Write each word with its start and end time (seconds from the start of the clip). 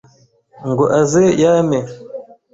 Ngo 0.69 0.85
aze 0.99 1.23
yame 1.43 1.79